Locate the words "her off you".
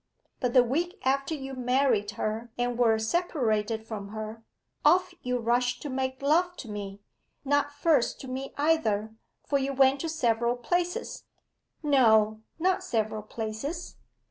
4.07-5.37